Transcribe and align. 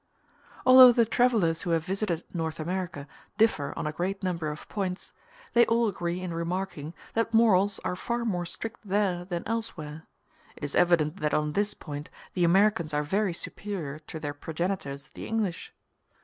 Although 0.65 0.93
the 0.93 1.05
travellers 1.05 1.61
who 1.61 1.69
have 1.69 1.85
visited 1.85 2.23
North 2.33 2.59
America 2.59 3.07
differ 3.37 3.71
on 3.77 3.85
a 3.85 3.91
great 3.91 4.23
number 4.23 4.49
of 4.49 4.67
points, 4.67 5.11
they 5.53 5.63
all 5.67 5.87
agree 5.87 6.21
in 6.21 6.33
remarking 6.33 6.95
that 7.13 7.35
morals 7.35 7.77
are 7.85 7.95
far 7.95 8.25
more 8.25 8.47
strict 8.47 8.79
there 8.83 9.23
than 9.23 9.43
elsewhere. 9.47 10.07
It 10.55 10.63
is 10.63 10.73
evident 10.73 11.17
that 11.17 11.35
on 11.35 11.53
this 11.53 11.75
point 11.75 12.09
the 12.33 12.43
Americans 12.43 12.95
are 12.95 13.03
very 13.03 13.35
superior 13.35 13.99
to 14.09 14.19
their 14.19 14.33
progenitors 14.33 15.09
the 15.09 15.27
English. 15.27 15.71